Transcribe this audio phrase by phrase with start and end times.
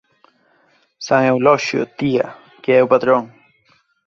[1.07, 2.27] _San Euloxio, tía,
[2.61, 3.23] que é o patrón.